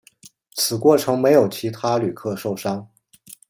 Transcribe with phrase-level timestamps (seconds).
[0.55, 2.89] 此过程没有其他旅客受伤。